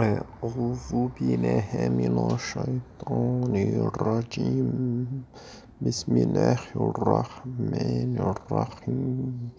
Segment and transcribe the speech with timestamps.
[0.00, 3.54] أعوذ بالله من الشيطان
[3.88, 4.70] الرجيم
[5.80, 9.50] بسم الله الرحمن الرحيم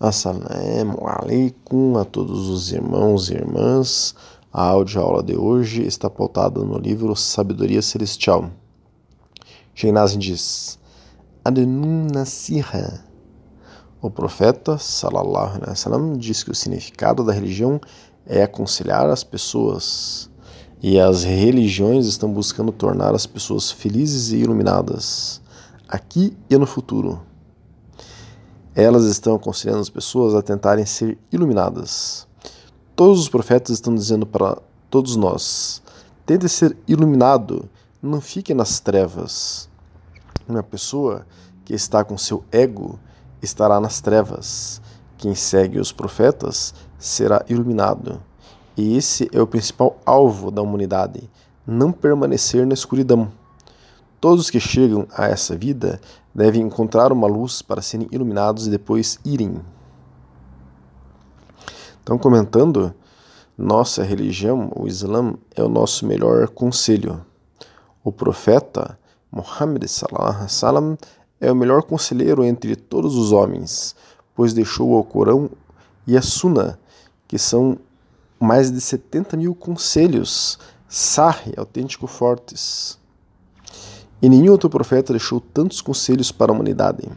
[0.00, 4.14] Assalamu alaikum a todos os irmãos e irmãs.
[4.52, 8.50] A aula de hoje está pautada no livro Sabedoria Celestial.
[9.74, 10.78] Sheinazin diz:
[11.44, 13.04] Adnun Nasiha.
[14.02, 18.07] O profeta, salallahu alaihi wasallam, diz que o significado da religião é
[18.43, 20.29] aconselhar as pessoas.
[20.81, 25.41] E as religiões estão buscando tornar as pessoas felizes e iluminadas,
[25.87, 27.21] aqui e no futuro.
[28.73, 32.25] Elas estão aconselhando as pessoas a tentarem ser iluminadas.
[32.95, 34.57] Todos os profetas estão dizendo para
[34.89, 35.81] todos nós:
[36.25, 37.69] tente ser iluminado,
[38.01, 39.67] não fique nas trevas.
[40.47, 41.25] Uma pessoa
[41.65, 42.97] que está com seu ego
[43.41, 44.81] estará nas trevas.
[45.17, 48.21] Quem segue os profetas será iluminado.
[48.75, 51.29] E esse é o principal alvo da humanidade:
[51.65, 53.31] não permanecer na escuridão.
[54.21, 55.99] Todos que chegam a essa vida
[56.35, 59.61] devem encontrar uma luz para serem iluminados e depois irem.
[62.03, 62.93] Então, comentando,
[63.57, 67.23] nossa religião, o Islã, é o nosso melhor conselho.
[68.03, 68.99] O profeta
[69.31, 69.85] Muhammad
[70.47, 70.97] sallam
[71.39, 73.95] é o melhor conselheiro entre todos os homens,
[74.35, 75.49] pois deixou o Corão
[76.05, 76.79] e a Sunna
[77.29, 77.77] que são
[78.39, 82.97] mais de 70 mil conselhos, sarre, autêntico fortes.
[84.19, 87.07] E nenhum outro profeta deixou tantos conselhos para a humanidade.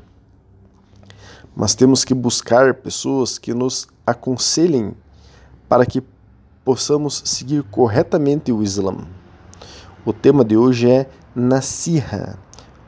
[1.56, 4.94] Mas temos que buscar pessoas que nos aconselhem
[5.66, 6.02] para que
[6.62, 8.98] possamos seguir corretamente o Islã.
[10.04, 12.38] O tema de hoje é Nasiha,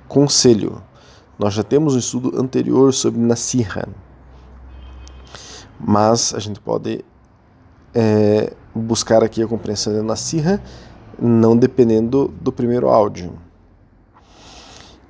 [0.06, 0.83] conselho.
[1.39, 3.89] Nós já temos um estudo anterior sobre Nasiha,
[5.80, 7.02] mas a gente pode
[7.94, 10.60] é, buscar aqui a compreensão da Nasirra,
[11.18, 13.32] não dependendo do primeiro áudio.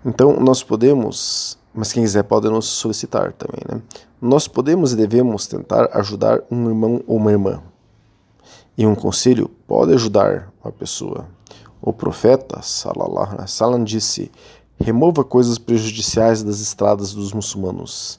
[0.05, 3.81] Então, nós podemos, mas quem quiser pode nos solicitar também, né?
[4.21, 7.63] Nós podemos e devemos tentar ajudar um irmão ou uma irmã.
[8.77, 11.27] E um conselho pode ajudar uma pessoa.
[11.81, 14.31] O profeta, sallallahu alaihi wasallam, disse:
[14.79, 18.19] remova coisas prejudiciais das estradas dos muçulmanos.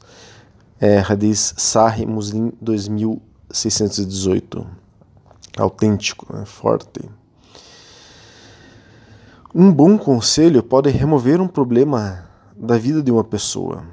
[0.79, 3.21] É, Hadith Sahih Muslim 2000
[3.51, 4.65] 618.
[5.57, 6.45] Autêntico, né?
[6.45, 7.09] forte.
[9.53, 13.83] Um bom conselho pode remover um problema da vida de uma pessoa.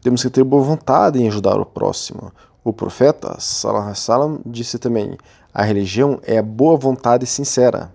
[0.00, 2.32] Temos que ter boa vontade em ajudar o próximo.
[2.64, 5.18] O profeta, Salam Salam, disse também:
[5.52, 7.92] a religião é a boa vontade sincera.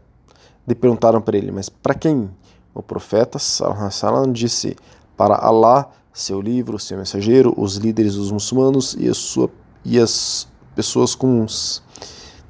[0.68, 2.30] E perguntaram para ele: mas para quem?
[2.74, 4.76] O profeta, Salam Salam, disse:
[5.18, 9.50] para Allah, seu livro, seu mensageiro, os líderes dos muçulmanos e, a sua,
[9.84, 11.82] e as pessoas comuns.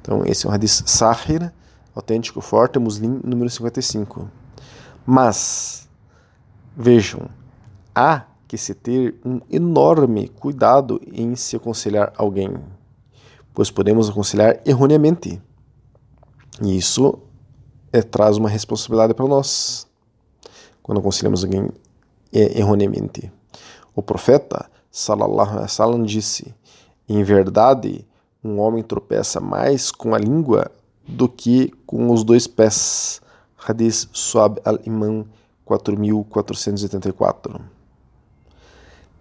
[0.02, 1.50] Então, esse é um hadith sahir,
[1.94, 4.30] autêntico, forte, muslim, número 55.
[5.06, 5.88] Mas,
[6.76, 7.30] vejam,
[7.94, 12.54] há que se ter um enorme cuidado em se aconselhar alguém,
[13.54, 15.40] pois podemos aconselhar erroneamente.
[16.62, 17.18] E isso
[17.90, 19.86] é, traz uma responsabilidade para nós,
[20.82, 21.70] quando aconselhamos alguém
[22.30, 23.32] é, erroneamente.
[23.94, 26.54] O profeta, sallallahu alaihi wasallam, disse:
[27.08, 28.06] Em verdade,
[28.42, 30.70] um homem tropeça mais com a língua
[31.06, 33.20] do que com os dois pés.
[33.66, 35.26] Hadith Suab al-Imam
[35.64, 37.60] 4484.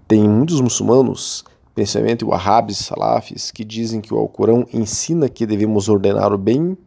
[0.08, 6.32] Tem muitos muçulmanos, principalmente wahhabis, salafis, que dizem que o Alcorão ensina que devemos ordenar
[6.32, 6.78] o bem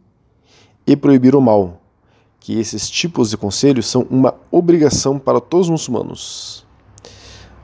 [0.87, 1.81] e proibir o mal,
[2.39, 6.65] que esses tipos de conselhos são uma obrigação para todos os muçulmanos.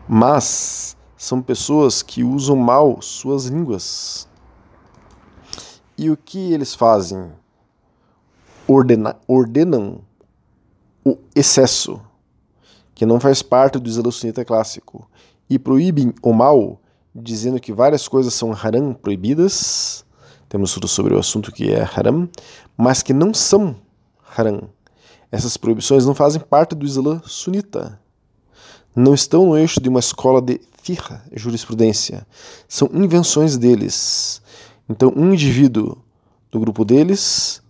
[0.07, 4.26] Mas são pessoas que usam mal suas línguas
[5.97, 7.31] e o que eles fazem?
[8.67, 10.01] Ordena, ordenam
[11.03, 12.01] o excesso,
[12.93, 15.09] que não faz parte do Islã sunita clássico,
[15.49, 16.79] e proíbem o mal,
[17.15, 20.05] dizendo que várias coisas são haram, proibidas,
[20.49, 22.29] temos tudo sobre o assunto que é haram,
[22.77, 23.75] mas que não são
[24.37, 24.69] haram.
[25.31, 27.99] Essas proibições não fazem parte do Islã sunita.
[28.95, 32.25] Não estão no eixo de uma escola de fiqh, jurisprudência.
[32.67, 34.41] São invenções deles.
[34.89, 35.97] Então, um indivíduo
[36.51, 37.61] do grupo deles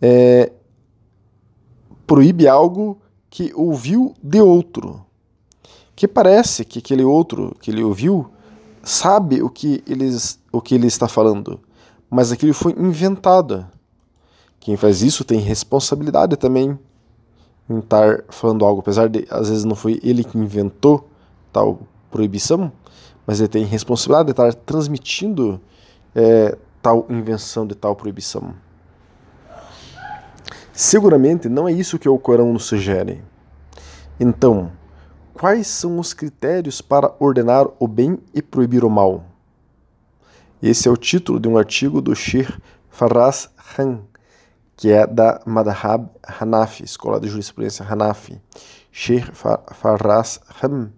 [0.00, 0.52] é,
[2.06, 5.04] proíbe algo que ouviu de outro,
[5.96, 8.30] que parece que aquele outro que ele ouviu
[8.82, 11.60] sabe o que, eles, o que ele está falando,
[12.10, 13.66] mas aquilo foi inventado.
[14.60, 16.78] Quem faz isso tem responsabilidade também
[17.68, 21.08] em estar falando algo, apesar de às vezes não foi ele que inventou
[21.52, 21.80] tal
[22.10, 22.70] proibição,
[23.26, 25.60] mas ele tem responsabilidade de estar transmitindo
[26.14, 28.54] é, tal invenção, de tal proibição.
[30.72, 33.22] Seguramente não é isso que o Corão nos sugere.
[34.18, 34.72] Então,
[35.34, 39.24] quais são os critérios para ordenar o bem e proibir o mal?
[40.62, 42.52] Esse é o título de um artigo do Sheikh
[42.88, 44.00] Faraz Khan,
[44.76, 48.40] que é da Madhab Hanafi, Escola de Jurisprudência Hanafi.
[48.90, 49.30] Sheikh
[49.72, 50.90] Faraz Khan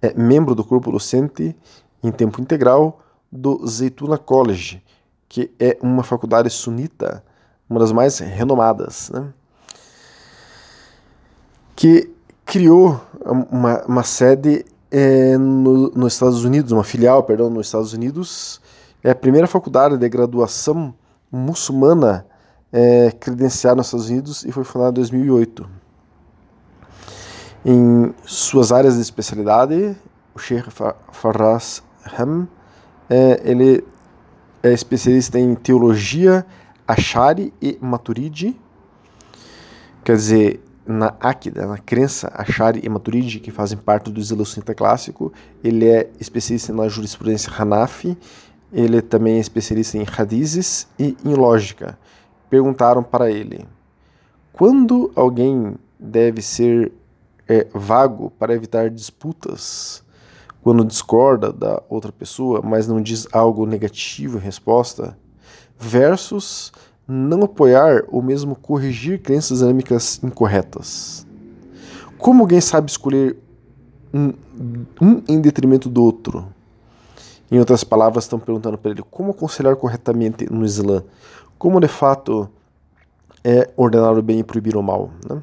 [0.00, 1.56] é membro do corpo docente
[2.02, 3.03] em tempo integral
[3.36, 4.80] do Zaytuna College,
[5.28, 7.24] que é uma faculdade sunita
[7.68, 9.32] uma das mais renomadas, né?
[11.74, 12.10] que
[12.44, 13.00] criou
[13.50, 18.60] uma, uma sede é, no, nos Estados Unidos, uma filial, perdão, nos Estados Unidos.
[19.02, 20.94] É a primeira faculdade de graduação
[21.32, 22.26] muçulmana
[22.72, 25.68] é, credenciada nos Estados Unidos e foi fundada em 2008.
[27.64, 29.96] Em suas áreas de especialidade,
[30.34, 30.68] o Sheikh
[31.10, 31.82] Farras
[32.18, 32.46] Ham,
[33.08, 33.84] é, ele
[34.62, 36.44] é especialista em teologia
[36.86, 38.58] Ashari e Maturidi,
[40.02, 44.44] quer dizer, na Akida, na crença Ashari e Maturidi, que fazem parte do Islã
[44.76, 48.16] clássico, ele é especialista na jurisprudência Hanafi,
[48.72, 51.98] ele também é especialista em hadizes e em lógica.
[52.50, 53.66] Perguntaram para ele,
[54.52, 56.92] quando alguém deve ser
[57.48, 60.03] é, vago para evitar disputas,
[60.64, 65.14] quando discorda da outra pessoa, mas não diz algo negativo em resposta,
[65.78, 66.72] versus
[67.06, 71.26] não apoiar ou mesmo corrigir crenças anêmicas incorretas.
[72.16, 73.36] Como alguém sabe escolher
[74.12, 74.32] um,
[75.02, 76.46] um em detrimento do outro?
[77.50, 81.04] Em outras palavras, estão perguntando para ele como aconselhar corretamente no Islã.
[81.58, 82.48] Como de fato
[83.44, 85.10] é ordenar o bem e proibir o mal.
[85.28, 85.42] Né?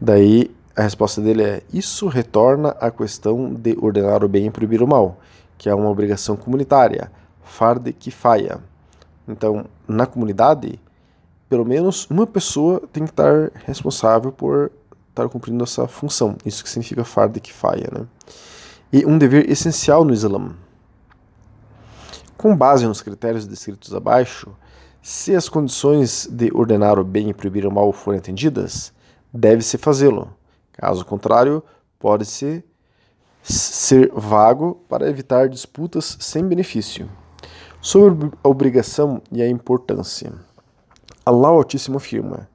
[0.00, 4.82] Daí a resposta dele é: isso retorna à questão de ordenar o bem e proibir
[4.82, 5.18] o mal,
[5.56, 7.10] que é uma obrigação comunitária,
[7.42, 8.60] farde kifaya.
[9.26, 10.78] Então, na comunidade,
[11.48, 14.70] pelo menos uma pessoa tem que estar responsável por
[15.08, 16.36] estar cumprindo essa função.
[16.44, 18.06] Isso que significa farde kifaya, né?
[18.92, 20.54] E um dever essencial no Islã.
[22.36, 24.54] Com base nos critérios descritos abaixo,
[25.00, 28.92] se as condições de ordenar o bem e proibir o mal forem atendidas,
[29.32, 30.30] deve-se fazê-lo.
[30.76, 31.62] Caso contrário,
[31.98, 32.62] pode-se
[33.42, 37.08] ser vago para evitar disputas sem benefício.
[37.80, 40.32] Sobre a obrigação e a importância.
[41.24, 42.48] Allah Altíssimo afirma: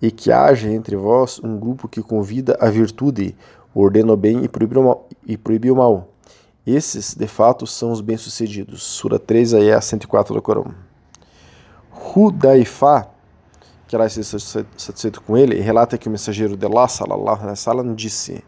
[0.00, 3.36] E que haja entre vós um grupo que convida a virtude,
[3.74, 6.08] ordena o bem e proíbe o mal.
[6.66, 8.82] Esses, de fato, são os bem-sucedidos.
[8.82, 10.74] Sura 3, aí 104 do Corão.
[12.14, 13.09] Hudaifa,
[13.90, 14.38] que Allah esteja
[14.76, 18.44] satisfeito com ele, relata que o mensageiro de Allah, salallahu alaihi wasallam, disse: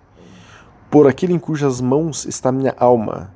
[0.88, 3.34] Por aquele em cujas mãos está minha alma,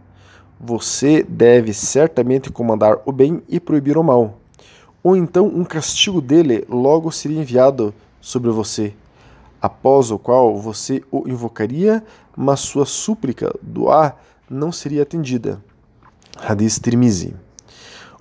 [0.61, 4.39] você deve certamente comandar o bem e proibir o mal.
[5.03, 8.95] Ou então um castigo dele logo seria enviado sobre você,
[9.61, 12.05] após o qual você o invocaria,
[12.37, 14.17] mas sua súplica, doar,
[14.49, 15.61] não seria atendida.
[16.39, 17.35] Hadith Tirmizi.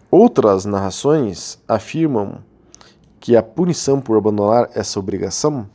[0.09, 2.39] Outras narrações afirmam
[3.25, 5.65] que a punição por abandonar essa obrigação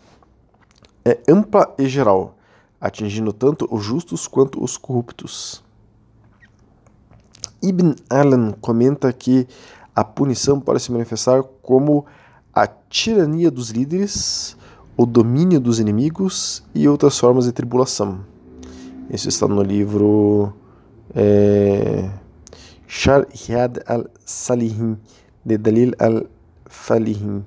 [1.05, 2.37] é ampla e geral,
[2.81, 5.61] atingindo tanto os justos quanto os corruptos.
[7.61, 9.49] Ibn Alan comenta que
[9.97, 12.07] a punição pode se manifestar como
[12.55, 14.57] a tirania dos líderes,
[14.97, 18.21] o domínio dos inimigos e outras formas de tribulação.
[19.11, 20.53] Isso está no livro
[21.13, 22.11] é,
[22.87, 24.97] Sharhad al-Salihin,
[25.45, 25.97] de Dalil
[26.71, 27.45] al-Falihin.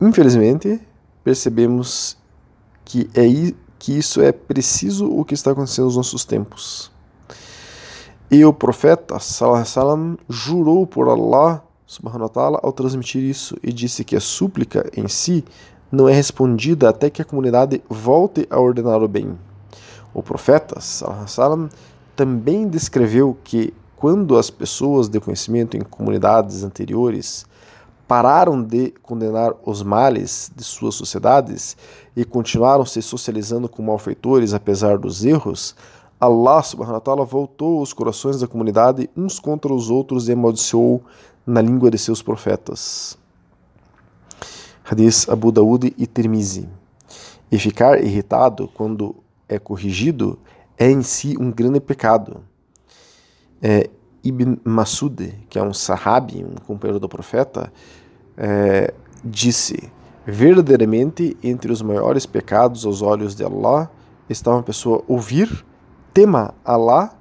[0.00, 0.80] Infelizmente,
[1.22, 2.16] percebemos
[2.84, 6.90] que, é, que isso é preciso o que está acontecendo nos nossos tempos.
[8.30, 14.04] E o profeta salam, jurou por Allah subhanahu wa ta'ala ao transmitir isso e disse
[14.04, 15.44] que a súplica em si
[15.92, 19.38] não é respondida até que a comunidade volte a ordenar o bem.
[20.12, 21.68] O profeta salam,
[22.16, 27.46] também descreveu que quando as pessoas de conhecimento em comunidades anteriores
[28.06, 31.76] pararam de condenar os males de suas sociedades
[32.16, 35.74] e continuaram se socializando com malfeitores apesar dos erros,
[36.20, 41.02] Allah subhanahu wa ta'ala voltou os corações da comunidade uns contra os outros e amaldiçoou
[41.46, 43.18] na língua de seus profetas.
[44.84, 46.68] Hadith Abu Daud e Tirmizi.
[47.50, 49.16] E ficar irritado quando
[49.48, 50.38] é corrigido
[50.78, 52.42] é em si um grande pecado.
[53.62, 53.88] É,
[54.24, 57.72] Ibn Masud, que é um sahabi, um companheiro do profeta,
[58.36, 59.92] é, disse:
[60.26, 63.90] Verdadeiramente, entre os maiores pecados aos olhos de Allah
[64.28, 65.64] está uma pessoa ouvir
[66.14, 67.14] tema Allah,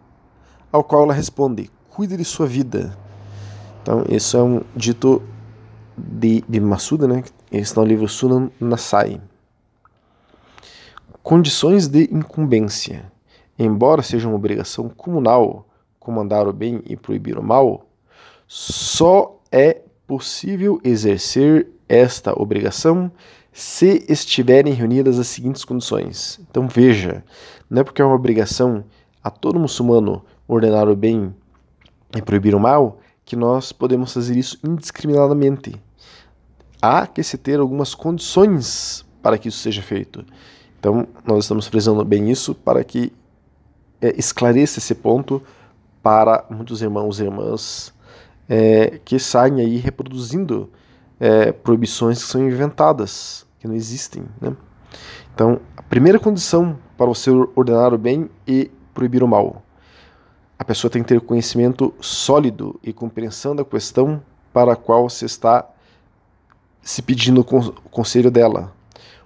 [0.72, 2.98] ao qual ela responde: cuide de sua vida.
[3.82, 5.22] Então, isso é um dito
[5.98, 7.24] de, de Massuda, né?
[7.52, 9.22] está no livro Sunan Nasai.
[11.22, 13.12] Condições de incumbência.
[13.60, 15.66] Embora seja uma obrigação comunal
[16.04, 17.88] comandar o bem e proibir o mal,
[18.48, 23.12] só é possível exercer esta obrigação
[23.52, 26.40] se estiverem reunidas as seguintes condições.
[26.50, 27.24] Então veja,
[27.70, 28.84] não é porque é uma obrigação
[29.24, 31.34] a todo muçulmano ordenar o bem
[32.16, 35.76] e proibir o mal que nós podemos fazer isso indiscriminadamente.
[36.82, 40.26] Há que se ter algumas condições para que isso seja feito.
[40.78, 43.14] Então, nós estamos frisando bem isso para que
[44.02, 45.42] é, esclareça esse ponto
[46.04, 47.94] para muitos irmãos e irmãs
[48.48, 50.70] é, que saem aí reproduzindo
[51.20, 54.26] é, proibições que são inventadas, que não existem.
[54.42, 54.56] Né?
[55.34, 59.64] Então, a primeira condição para você ordenar o bem e proibir o mal.
[60.60, 65.26] A pessoa tem que ter conhecimento sólido e compreensão da questão para a qual você
[65.26, 65.68] está
[66.82, 68.72] se pedindo o conselho dela.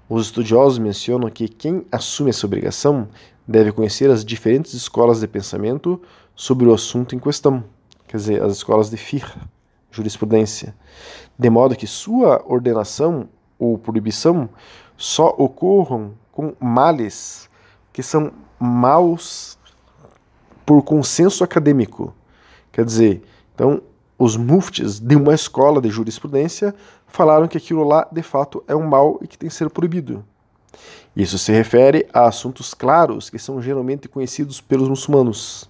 [0.07, 3.10] Os estudiosos mencionam que quem assume essa obrigação
[3.46, 6.01] deve conhecer as diferentes escolas de pensamento
[6.38, 7.63] sobre o assunto em questão,
[8.08, 9.36] quer dizer, as escolas de fiqh,
[9.89, 10.75] jurisprudência,
[11.38, 13.27] de modo que sua ordenação
[13.58, 14.48] ou proibição
[14.96, 17.50] só ocorram com males
[17.91, 19.58] que são maus
[20.63, 22.13] por consenso acadêmico.
[22.72, 23.24] Quer dizer,
[23.56, 23.82] então,
[24.20, 26.75] os muftis de uma escola de jurisprudência
[27.08, 30.24] falaram que aquilo lá de fato é um mal e que tem que ser proibido.
[31.15, 35.67] Isso se refere a assuntos claros que são geralmente conhecidos pelos muçulmanos.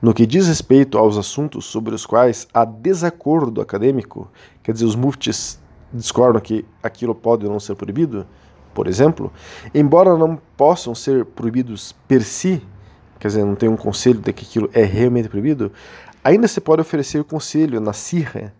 [0.00, 4.30] No que diz respeito aos assuntos sobre os quais há desacordo acadêmico,
[4.62, 5.60] quer dizer, os muftis
[5.92, 8.26] discordam que aquilo pode ou não ser proibido,
[8.74, 9.32] por exemplo,
[9.74, 12.62] embora não possam ser proibidos per si,
[13.18, 15.72] quer dizer, não tem um conselho de que aquilo é realmente proibido,
[16.22, 18.52] ainda se pode oferecer conselho na sirra,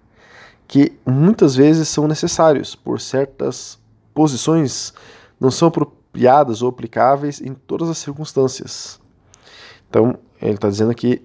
[0.67, 3.79] que muitas vezes são necessários por certas
[4.15, 4.95] posições
[5.39, 8.99] não são apropriadas ou aplicáveis em todas as circunstâncias.
[9.89, 11.23] Então, ele está dizendo que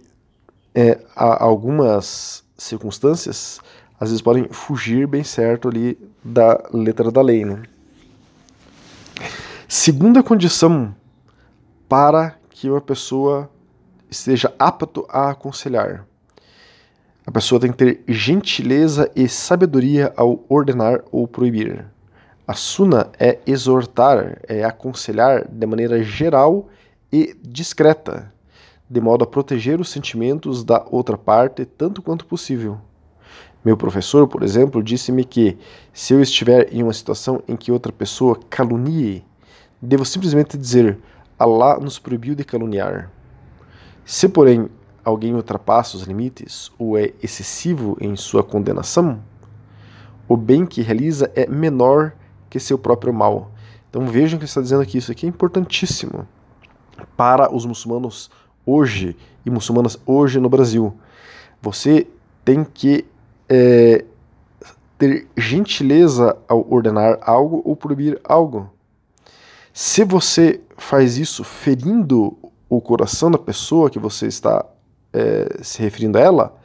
[0.74, 3.60] é, algumas circunstâncias
[4.00, 7.46] às vezes podem fugir bem certo ali da letra da lei.
[7.46, 7.64] Né?
[9.68, 10.96] Segunda condição
[11.88, 13.50] para que uma pessoa
[14.10, 16.06] esteja apto a aconselhar.
[17.26, 21.86] A pessoa tem que ter gentileza e sabedoria ao ordenar ou proibir.
[22.48, 26.68] A suna é exortar, é aconselhar de maneira geral
[27.12, 28.34] e discreta,
[28.92, 32.78] de modo a proteger os sentimentos da outra parte tanto quanto possível.
[33.64, 35.58] Meu professor, por exemplo, disse-me que
[35.94, 39.24] se eu estiver em uma situação em que outra pessoa calunie,
[39.82, 41.00] devo simplesmente dizer:
[41.40, 43.10] Allah nos proibiu de caluniar.
[44.04, 44.68] Se, porém,
[45.06, 49.22] alguém ultrapassa os limites ou é excessivo em sua condenação,
[50.28, 52.12] o bem que realiza é menor
[52.50, 53.54] que seu próprio mal.
[53.90, 56.28] Então vejam que está dizendo aqui, isso aqui é importantíssimo
[57.16, 58.30] para os muçulmanos
[58.66, 59.16] hoje
[59.46, 60.94] e muçulmanas hoje no Brasil.
[61.62, 62.08] Você
[62.44, 63.06] tem que
[63.48, 64.06] é,
[64.98, 68.70] ter gentileza ao ordenar algo ou proibir algo.
[69.74, 72.38] Se você faz isso ferindo
[72.70, 74.66] o coração da pessoa que você está
[75.14, 76.58] é, se referindo a ela,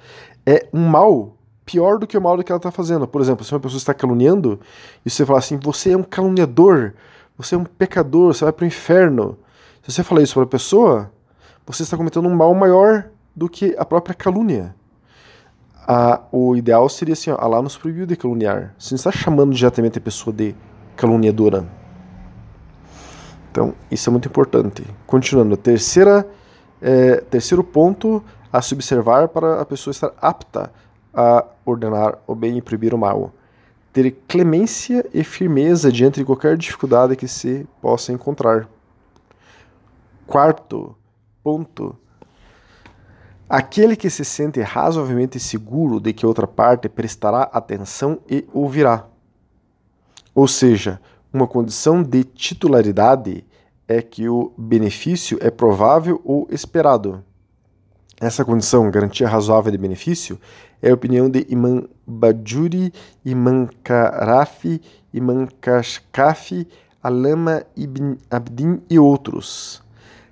[0.45, 3.07] é um mal pior do que o mal que ela está fazendo.
[3.09, 4.61] Por exemplo, se uma pessoa está caluniando
[5.05, 6.95] e você fala assim, você é um caluniador,
[7.37, 9.37] você é um pecador, você vai para o inferno.
[9.83, 11.13] Se você falar isso para a pessoa,
[11.67, 14.75] você está cometendo um mal maior do que a própria calúnia.
[16.33, 18.75] O ideal seria assim, ó, Allah nos proibiu de caluniar.
[18.79, 20.55] Você não está chamando diretamente a pessoa de
[20.97, 21.67] caluniadora.
[23.51, 24.85] Então, isso é muito importante.
[25.07, 26.29] Continuando, terceira,
[26.81, 30.73] é, terceiro ponto a se observar para a pessoa estar apta
[31.13, 33.33] a ordenar o bem e proibir o mal.
[33.93, 38.69] Ter clemência e firmeza diante de qualquer dificuldade que se possa encontrar.
[40.27, 40.95] Quarto
[41.47, 41.97] ponto.
[43.49, 49.07] Aquele que se sente razoavelmente seguro de que outra parte prestará atenção e ouvirá.
[50.35, 51.01] Ou seja,
[51.33, 53.47] uma condição de titularidade
[53.87, 57.23] é que o benefício é provável ou esperado.
[58.21, 60.41] Essa condição, garantia razoável de benefício,
[60.83, 62.93] é a opinião de Imam Bajuri,
[63.25, 64.83] Imam Karafi,
[65.15, 66.67] Imam Kashkafi,
[67.01, 69.86] Alama Ibn Abdin e outros.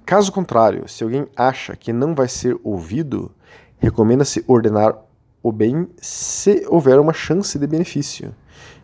[0.07, 3.31] Caso contrário, se alguém acha que não vai ser ouvido,
[3.79, 4.97] recomenda-se ordenar
[5.43, 8.35] o bem se houver uma chance de benefício.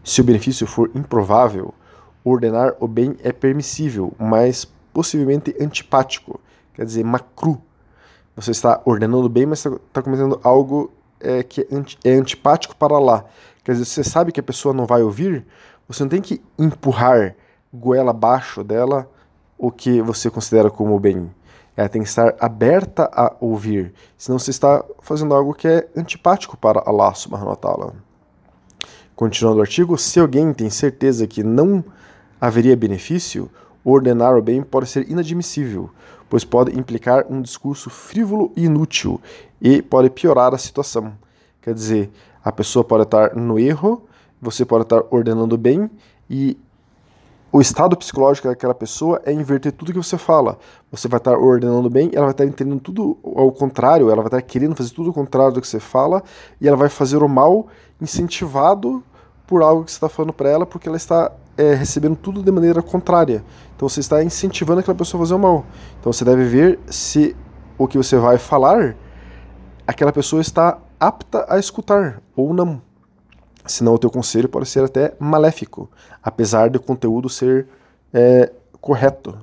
[0.03, 1.75] Se o benefício for improvável,
[2.25, 6.41] ordenar o bem é permissível, mas possivelmente antipático,
[6.75, 7.61] quer dizer, macru
[8.35, 13.25] você está ordenando bem, mas está cometendo algo é, que é, é antipático para lá.
[13.63, 15.45] Quer dizer, você sabe que a pessoa não vai ouvir,
[15.87, 17.35] você não tem que empurrar
[17.73, 19.11] goela abaixo dela
[19.61, 21.31] o que você considera como bem.
[21.77, 26.57] Ela tem que estar aberta a ouvir, senão você está fazendo algo que é antipático
[26.57, 27.95] para Allah subhanahu wa ta'ala.
[29.15, 31.85] Continuando o artigo, se alguém tem certeza que não
[32.41, 33.51] haveria benefício,
[33.85, 35.91] ordenar o bem pode ser inadmissível,
[36.29, 39.21] pois pode implicar um discurso frívolo e inútil
[39.61, 41.13] e pode piorar a situação.
[41.61, 42.11] Quer dizer,
[42.43, 44.07] a pessoa pode estar no erro,
[44.41, 45.91] você pode estar ordenando bem
[46.29, 46.57] e
[47.53, 50.57] o estado psicológico daquela pessoa é inverter tudo que você fala.
[50.91, 54.43] Você vai estar ordenando bem, ela vai estar entendendo tudo ao contrário, ela vai estar
[54.43, 56.23] querendo fazer tudo o contrário do que você fala
[56.61, 57.67] e ela vai fazer o mal
[58.01, 59.03] incentivado
[59.49, 62.53] por algo que você está falando para ela, porque ela está é, recebendo tudo de
[62.53, 63.45] maneira contrária.
[63.75, 65.67] Então você está incentivando aquela pessoa a fazer o mal.
[65.99, 67.37] Então você deve ver se
[67.77, 68.95] o que você vai falar,
[69.87, 72.81] aquela pessoa está apta a escutar ou não.
[73.67, 75.89] Senão o teu conselho pode ser até maléfico,
[76.23, 77.67] apesar do conteúdo ser
[78.13, 78.51] é,
[78.81, 79.39] correto.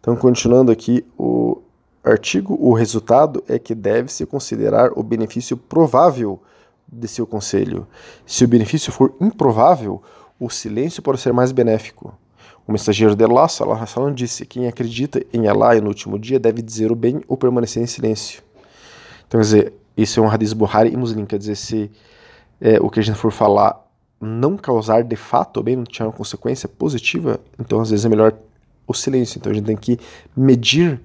[0.00, 1.60] Então, continuando aqui o
[2.02, 6.40] artigo, o resultado é que deve-se considerar o benefício provável
[6.90, 7.86] de seu conselho.
[8.26, 10.02] Se o benefício for improvável,
[10.38, 12.14] o silêncio pode ser mais benéfico.
[12.66, 16.38] O mensageiro de Allah, Salah Salam, disse: Quem acredita em Allah e no último dia
[16.38, 18.42] deve dizer o bem ou permanecer em silêncio.
[19.26, 21.90] Então, quer dizer, isso é um hadith Buhari e Muslim, quer dizer, se
[22.60, 23.86] é, o que a gente for falar
[24.20, 28.34] não causar de fato bem, não tiver uma consequência positiva, então às vezes é melhor
[28.86, 29.38] o silêncio.
[29.38, 29.98] Então a gente tem que
[30.36, 31.00] medir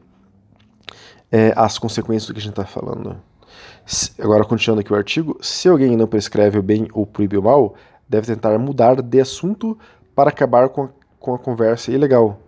[1.31, 3.15] é, as consequências do que a gente está falando.
[4.19, 7.75] Agora, continuando aqui o artigo, se alguém não prescreve o bem ou proíbe o mal,
[8.09, 9.77] deve tentar mudar de assunto
[10.15, 12.39] para acabar com a, com a conversa ilegal.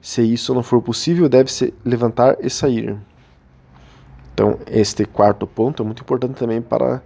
[0.00, 2.96] Se isso não for possível, deve-se levantar e sair.
[4.34, 7.02] Então, este quarto ponto é muito importante também para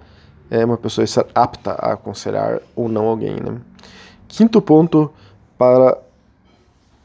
[0.51, 3.37] é, uma pessoa estar apta a aconselhar ou não alguém.
[3.37, 3.61] Né?
[4.27, 5.11] Quinto ponto
[5.57, 5.99] para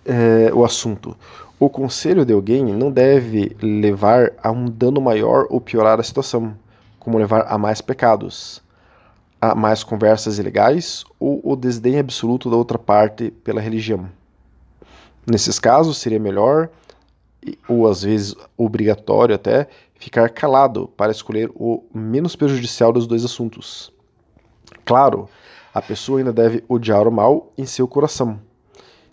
[0.05, 1.15] é, o assunto.
[1.59, 6.55] O conselho de alguém não deve levar a um dano maior ou piorar a situação
[6.99, 8.61] como levar a mais pecados,
[9.39, 14.09] a mais conversas ilegais ou o desdém absoluto da outra parte pela religião.
[15.25, 16.69] Nesses casos, seria melhor,
[17.67, 19.67] ou às vezes obrigatório até,
[20.03, 23.91] ficar calado para escolher o menos prejudicial dos dois assuntos.
[24.83, 25.29] Claro,
[25.73, 28.39] a pessoa ainda deve odiar o mal em seu coração.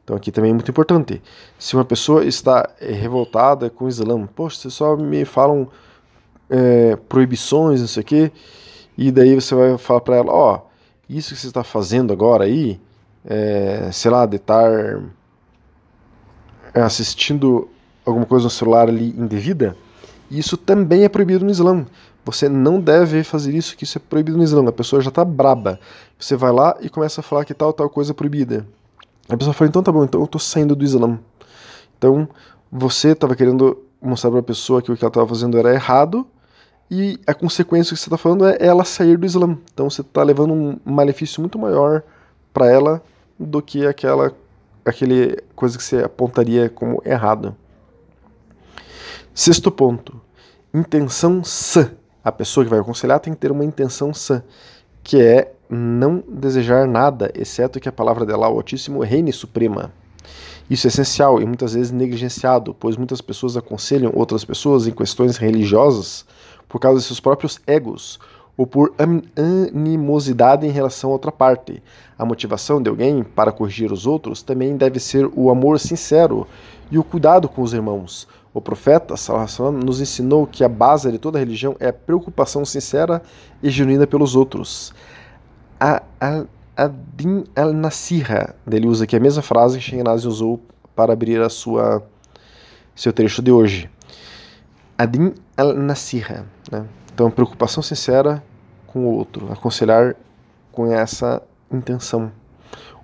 [0.02, 1.22] Então aqui também é muito importante.
[1.58, 5.68] Se uma pessoa está revoltada com o Islã, poxa, vocês só me falam
[6.48, 8.32] é, proibições, não sei o quê,
[8.98, 10.60] e daí você vai falar para ela, ó, oh,
[11.08, 12.80] isso que você está fazendo agora aí,
[13.24, 15.00] é, sei lá, de estar
[16.74, 17.68] assistindo
[18.04, 19.76] alguma coisa no celular ali indevida,
[20.38, 21.86] isso também é proibido no Islã.
[22.24, 24.68] Você não deve fazer isso, que isso é proibido no Islã.
[24.68, 25.80] A pessoa já está braba.
[26.18, 28.66] Você vai lá e começa a falar que tal, tal coisa é proibida.
[29.28, 31.18] A pessoa fala, então tá bom, então eu estou saindo do Islã.
[31.96, 32.28] Então,
[32.70, 36.26] você estava querendo mostrar para a pessoa que o que ela estava fazendo era errado,
[36.90, 39.56] e a consequência que você está falando é ela sair do Islã.
[39.72, 42.02] Então você está levando um malefício muito maior
[42.52, 43.02] para ela
[43.38, 44.34] do que aquela
[44.84, 47.54] aquele coisa que você apontaria como errado.
[49.34, 50.20] Sexto ponto:
[50.74, 51.92] intenção sã.
[52.22, 54.42] A pessoa que vai aconselhar tem que ter uma intenção sã,
[55.02, 59.92] que é não desejar nada, exceto que a palavra dela, o Altíssimo, reine suprema.
[60.68, 65.36] Isso é essencial e muitas vezes negligenciado, pois muitas pessoas aconselham outras pessoas em questões
[65.36, 66.24] religiosas
[66.68, 68.18] por causa de seus próprios egos
[68.56, 71.82] ou por animosidade em relação a outra parte.
[72.18, 76.46] A motivação de alguém para corrigir os outros também deve ser o amor sincero
[76.90, 78.28] e o cuidado com os irmãos.
[78.52, 83.22] O profeta Sallallahu nos ensinou que a base de toda religião é a preocupação sincera
[83.62, 84.92] e genuína pelos outros.
[85.78, 86.44] A, a,
[86.76, 90.60] Adin al-Nasiha, ele usa aqui a mesma frase que Shengnazi usou
[90.96, 92.02] para abrir a sua
[92.94, 93.90] seu trecho de hoje.
[94.96, 96.46] Adin al-Nasiha.
[96.72, 96.86] Né?
[97.12, 98.42] Então, preocupação sincera
[98.86, 100.16] com o outro, aconselhar
[100.72, 102.32] com essa intenção.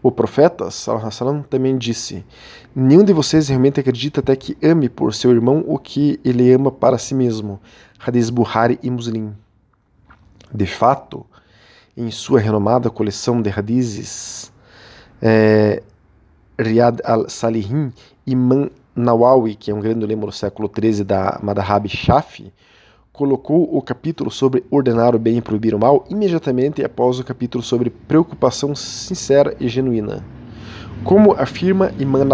[0.07, 2.25] O profeta Salam também disse:
[2.73, 6.71] Nenhum de vocês realmente acredita até que ame por seu irmão o que ele ama
[6.71, 7.59] para si mesmo.
[7.99, 9.35] Hadith Buhari e Muslim.
[10.55, 11.27] De fato,
[11.97, 14.53] em sua renomada coleção de hadizes,
[15.21, 15.83] é,
[16.57, 17.93] Riyad al-Salihin,
[18.25, 22.53] Imam Nawawi, que é um grande lema do século XIII da Madhab Shafi,
[23.17, 27.65] colocou o capítulo sobre ordenar o bem e proibir o mal imediatamente após o capítulo
[27.65, 30.23] sobre preocupação sincera e genuína.
[31.03, 32.29] Como afirma Imam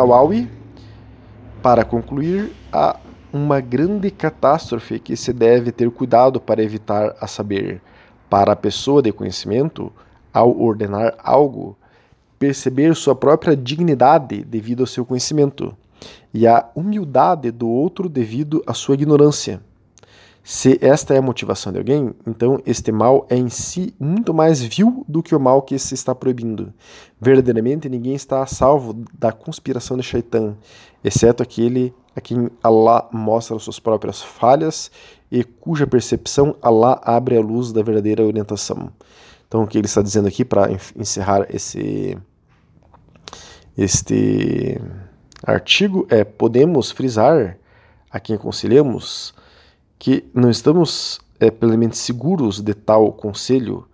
[1.62, 2.98] para concluir, há
[3.32, 7.80] uma grande catástrofe que se deve ter cuidado para evitar a saber.
[8.28, 9.92] Para a pessoa de conhecimento,
[10.34, 11.76] ao ordenar algo,
[12.40, 15.76] perceber sua própria dignidade devido ao seu conhecimento
[16.34, 19.60] e a humildade do outro devido à sua ignorância.
[20.44, 24.60] Se esta é a motivação de alguém, então este mal é em si muito mais
[24.60, 26.72] vil do que o mal que se está proibindo.
[27.20, 30.56] Verdadeiramente ninguém está a salvo da conspiração de Shaitan,
[31.04, 34.90] exceto aquele a quem Allah mostra suas próprias falhas
[35.30, 38.90] e cuja percepção Allah abre a luz da verdadeira orientação.
[39.46, 42.18] Então o que ele está dizendo aqui para encerrar esse
[43.78, 44.80] este
[45.46, 47.56] artigo é podemos frisar
[48.10, 49.32] a quem aconselhamos
[50.02, 53.86] que não estamos é, plenamente seguros de tal conselho.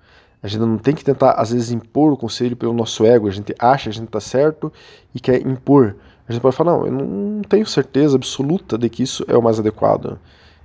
[0.43, 3.29] A gente não tem que tentar, às vezes, impor o conselho pelo nosso ego.
[3.29, 4.73] A gente acha que a gente está certo
[5.15, 5.97] e quer impor.
[6.27, 9.43] A gente pode falar, não, eu não tenho certeza absoluta de que isso é o
[9.43, 10.19] mais adequado.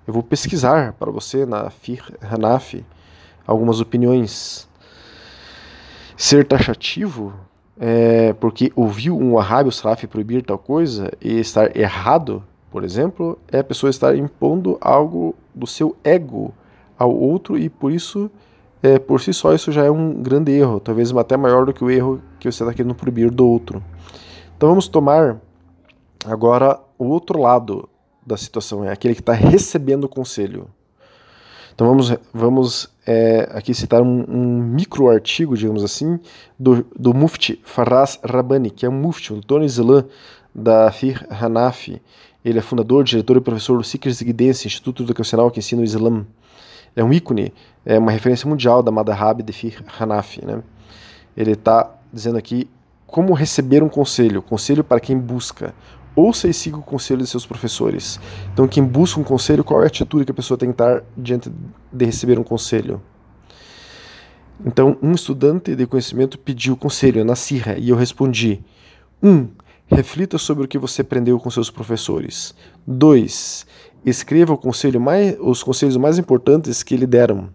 [0.08, 2.82] Eu vou pesquisar para você na FIR Hanaf
[3.46, 4.66] algumas opiniões.
[6.16, 7.34] Ser taxativo
[7.78, 12.42] é porque ouviu um Wahhabi ou proibir tal coisa e estar errado
[12.74, 16.52] por exemplo, é a pessoa estar impondo algo do seu ego
[16.98, 18.32] ao outro e por isso,
[18.82, 21.84] é, por si só, isso já é um grande erro, talvez até maior do que
[21.84, 23.84] o erro que você está querendo proibir do outro.
[24.58, 25.40] Então vamos tomar
[26.26, 27.88] agora o outro lado
[28.26, 30.68] da situação, é aquele que está recebendo o conselho.
[31.76, 36.20] Então vamos, vamos é, aqui citar um, um, micro artigo, digamos assim,
[36.58, 40.06] do, do Mufti Faraz Rabbani, que é um Mufti, um doutor Islã
[40.54, 42.02] da Fir Hanafi,
[42.44, 46.26] ele é fundador, diretor e professor do Sikh Guidance, Instituto Educacional que ensina o Islã.
[46.96, 47.54] É um ícone,
[47.86, 50.46] é uma referência mundial da Madhab de Fiqh Hanafi.
[50.46, 50.62] Né?
[51.36, 52.70] Ele está dizendo aqui
[53.08, 55.74] como receber um conselho, conselho para quem busca.
[56.16, 58.20] Ouça e siga o conselho de seus professores.
[58.52, 61.04] Então, quem busca um conselho, qual é a atitude que a pessoa tem que estar
[61.18, 61.52] diante
[61.92, 63.02] de receber um conselho?
[64.64, 68.64] Então, um estudante de conhecimento pediu conselho na Sirra e eu respondi:
[69.22, 69.30] 1.
[69.30, 69.48] Um,
[69.96, 72.56] Reflita sobre o que você aprendeu com seus professores.
[72.88, 73.66] 2.
[74.04, 77.50] Escreva conselho mais, os conselhos mais importantes que lhe deram.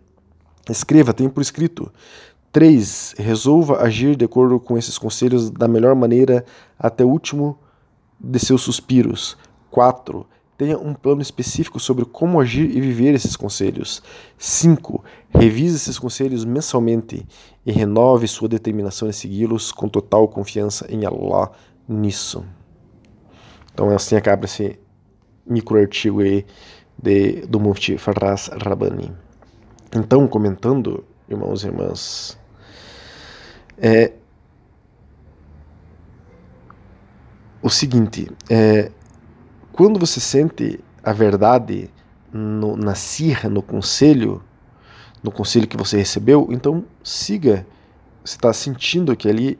[0.71, 1.91] Escreva, tenha por escrito.
[2.53, 3.17] 3.
[3.19, 6.45] Resolva agir de acordo com esses conselhos da melhor maneira
[6.79, 7.59] até o último
[8.21, 9.37] de seus suspiros.
[9.73, 10.25] 4.
[10.57, 14.01] Tenha um plano específico sobre como agir e viver esses conselhos.
[14.39, 15.03] 5.
[15.29, 17.27] Revise esses conselhos mensalmente
[17.67, 21.51] e renove sua determinação em segui-los com total confiança em Allah
[21.89, 22.45] nisso.
[23.73, 24.79] Então assim acaba esse
[25.47, 26.45] micro artigo aí
[27.01, 29.13] de, do Mufti Farras Rabani.
[29.95, 32.39] Então, comentando, irmãos e irmãs,
[33.79, 34.13] é
[37.63, 38.91] o seguinte, é,
[39.73, 41.91] quando você sente a verdade
[42.33, 44.43] no, na sirra, no conselho,
[45.23, 47.67] no conselho que você recebeu, então siga.
[48.25, 49.59] Você está sentindo que ali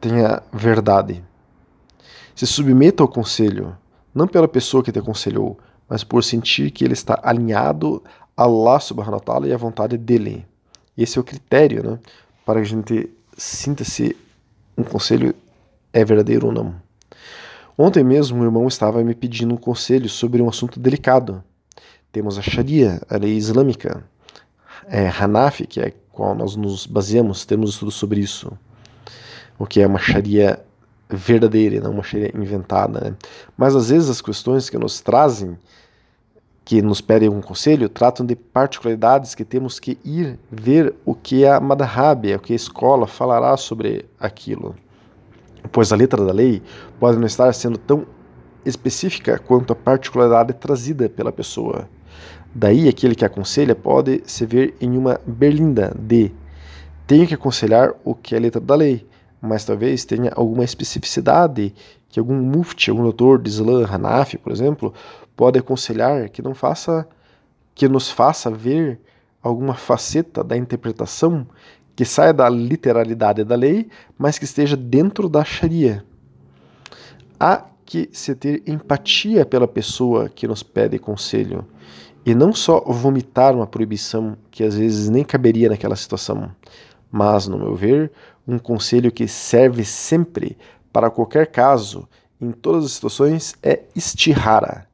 [0.00, 1.22] tem a verdade.
[2.38, 3.76] Se submeta ao conselho,
[4.14, 8.00] não pela pessoa que te aconselhou, mas por sentir que ele está alinhado
[8.36, 10.46] a Allah subhanahu wa ta'ala e à vontade dele.
[10.96, 11.98] Esse é o critério né,
[12.46, 14.16] para que a gente sinta se
[14.76, 15.34] um conselho
[15.92, 16.76] é verdadeiro ou não.
[17.76, 21.42] Ontem mesmo, um irmão estava me pedindo um conselho sobre um assunto delicado.
[22.12, 24.04] Temos a Sharia, a lei islâmica,
[24.86, 28.56] é, Hanafi, que é qual nós nos baseamos, temos estudos sobre isso.
[29.58, 30.64] O que é uma Sharia
[31.08, 33.00] verdadeira não uma Sharia inventada.
[33.00, 33.16] Né?
[33.56, 35.58] Mas às vezes as questões que nos trazem,
[36.64, 41.46] que nos pedem um conselho, tratam de particularidades que temos que ir ver o que
[41.46, 44.74] a madhhab, o que a escola falará sobre aquilo.
[45.72, 46.62] Pois a letra da lei
[47.00, 48.06] pode não estar sendo tão
[48.64, 51.88] específica quanto a particularidade trazida pela pessoa.
[52.54, 56.32] Daí aquele que aconselha pode se ver em uma berlinda de
[57.06, 59.06] tenho que aconselhar o que é a letra da lei,
[59.40, 61.74] mas talvez tenha alguma especificidade
[62.08, 64.92] que algum mufti, algum doutor de Islã, Hanafi, por exemplo,
[65.36, 67.06] pode aconselhar que não faça,
[67.74, 69.00] que nos faça ver
[69.42, 71.46] alguma faceta da interpretação
[71.94, 76.04] que saia da literalidade da lei, mas que esteja dentro da Sharia.
[77.38, 81.66] Há que se ter empatia pela pessoa que nos pede conselho
[82.24, 86.50] e não só vomitar uma proibição que às vezes nem caberia naquela situação,
[87.10, 88.12] mas, no meu ver,
[88.48, 90.56] um conselho que serve sempre
[90.90, 92.08] para qualquer caso,
[92.40, 94.86] em todas as situações, é istihara.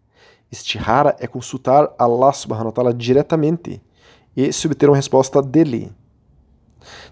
[0.50, 3.80] Istihara é consultar Allah subhanahu wa ta'ala diretamente
[4.36, 5.92] e se obter uma resposta dele.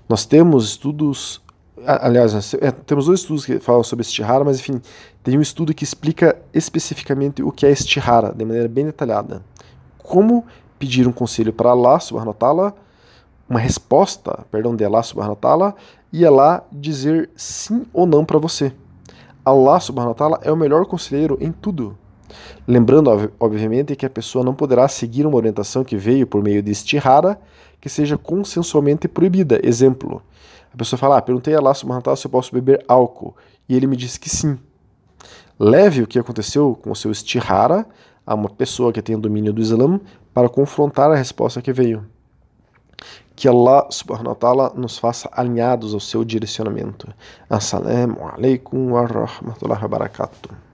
[0.08, 1.40] Nós temos estudos,
[1.86, 4.82] aliás, é, temos dois estudos que falam sobre istihara, mas enfim,
[5.22, 9.44] tem um estudo que explica especificamente o que é istihara, de maneira bem detalhada.
[9.98, 10.44] Como
[10.78, 12.74] pedir um conselho para Allah subhanahu wa ta'ala
[13.48, 15.74] uma resposta, perdão, de Allah subhanahu wa ta'ala
[16.12, 18.72] e Allah dizer sim ou não para você.
[19.44, 21.96] Allah subhanahu wa ta'ala é o melhor conselheiro em tudo.
[22.66, 26.70] Lembrando, obviamente, que a pessoa não poderá seguir uma orientação que veio por meio de
[26.70, 27.40] estihara
[27.80, 29.58] que seja consensualmente proibida.
[29.66, 30.22] Exemplo,
[30.72, 33.34] a pessoa fala, ah, perguntei a Allah subhanahu wa ta'ala se eu posso beber álcool,
[33.68, 34.58] e ele me disse que sim.
[35.58, 37.84] Leve o que aconteceu com o seu estihara
[38.24, 40.00] a uma pessoa que tem domínio do Islã
[40.32, 42.06] para confrontar a resposta que veio.
[43.34, 47.08] Que Allah subhanahu wa ta'ala nos faça alinhados ao seu direcionamento.
[47.48, 50.71] Assalamu alaikum wa rahmatullahi wa barakatuh.